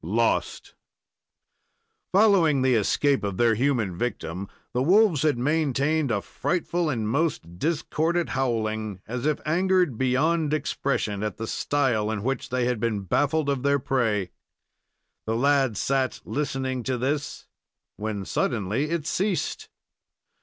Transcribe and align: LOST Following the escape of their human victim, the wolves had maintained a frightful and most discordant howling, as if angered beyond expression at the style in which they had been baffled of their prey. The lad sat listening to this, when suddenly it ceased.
LOST 0.03 0.73
Following 2.11 2.63
the 2.63 2.73
escape 2.73 3.23
of 3.23 3.37
their 3.37 3.53
human 3.53 3.95
victim, 3.95 4.49
the 4.73 4.81
wolves 4.81 5.21
had 5.21 5.37
maintained 5.37 6.09
a 6.09 6.23
frightful 6.23 6.89
and 6.89 7.07
most 7.07 7.59
discordant 7.59 8.29
howling, 8.29 8.99
as 9.07 9.27
if 9.27 9.39
angered 9.45 9.99
beyond 9.99 10.55
expression 10.55 11.21
at 11.21 11.37
the 11.37 11.45
style 11.45 12.09
in 12.09 12.23
which 12.23 12.49
they 12.49 12.65
had 12.65 12.79
been 12.79 13.01
baffled 13.01 13.47
of 13.47 13.61
their 13.61 13.77
prey. 13.77 14.31
The 15.27 15.35
lad 15.35 15.77
sat 15.77 16.19
listening 16.25 16.81
to 16.85 16.97
this, 16.97 17.45
when 17.97 18.25
suddenly 18.25 18.89
it 18.89 19.05
ceased. 19.05 19.69